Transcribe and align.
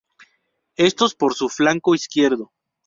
Estos 0.77 1.13
por 1.13 1.35
su 1.35 1.47
flanco 1.47 1.93
izquierdo. 1.93 2.51